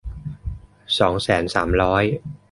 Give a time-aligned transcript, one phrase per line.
[0.99, 2.03] สองแสนสามร้อย